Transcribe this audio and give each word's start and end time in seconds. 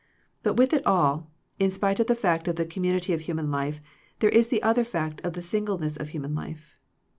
But 0.41 0.55
with 0.57 0.73
it 0.73 0.83
all, 0.83 1.29
in 1.59 1.69
spite 1.69 1.99
of 1.99 2.07
the 2.07 2.15
fact 2.15 2.47
of 2.47 2.55
the 2.55 2.65
community 2.65 3.13
of 3.13 3.21
human 3.21 3.51
life, 3.51 3.79
there 4.17 4.31
is 4.31 4.47
the 4.49 4.63
other 4.63 4.83
fact 4.83 5.21
of 5.23 5.33
the 5.33 5.43
singleness 5.43 5.95
of 5.95 6.09
human 6.09 6.33
life. 6.33 6.75